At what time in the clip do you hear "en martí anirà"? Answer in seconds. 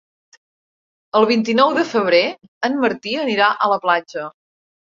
2.71-3.51